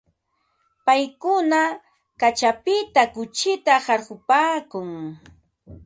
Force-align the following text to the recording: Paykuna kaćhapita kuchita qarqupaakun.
Paykuna 0.85 1.61
kaćhapita 2.21 3.01
kuchita 3.13 3.73
qarqupaakun. 3.85 4.89